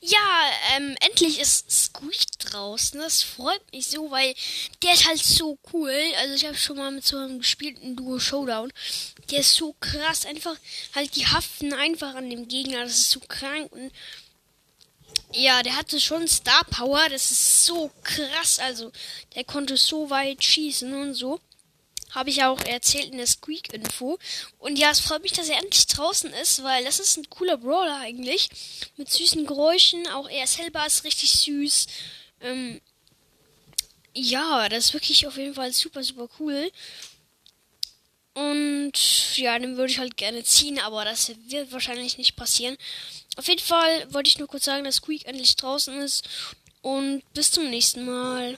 [0.00, 3.00] Ja, ähm, endlich ist Squeak draußen.
[3.00, 4.34] Das freut mich so, weil
[4.82, 5.92] der ist halt so cool.
[6.18, 8.72] Also ich habe schon mal mit so einem gespielten Duo Showdown.
[9.30, 10.24] Der ist so krass.
[10.24, 10.56] Einfach
[10.94, 12.84] halt die haften einfach an dem Gegner.
[12.84, 13.90] Das ist so krank und
[15.32, 17.08] ja, der hatte schon Star Power.
[17.10, 18.60] Das ist so krass.
[18.60, 18.92] Also
[19.34, 21.40] der konnte so weit schießen und so.
[22.10, 24.18] Habe ich auch erzählt in der Squeak-Info.
[24.58, 27.58] Und ja, es freut mich, dass er endlich draußen ist, weil das ist ein cooler
[27.58, 28.48] Brawler eigentlich.
[28.96, 30.06] Mit süßen Geräuschen.
[30.08, 31.86] Auch er selber ist richtig süß.
[32.40, 32.80] Ähm,
[34.14, 36.70] ja, das ist wirklich auf jeden Fall super, super cool.
[38.34, 38.92] Und
[39.36, 42.76] ja, den würde ich halt gerne ziehen, aber das wird wahrscheinlich nicht passieren.
[43.36, 46.28] Auf jeden Fall wollte ich nur kurz sagen, dass Squeak endlich draußen ist.
[46.80, 48.56] Und bis zum nächsten Mal.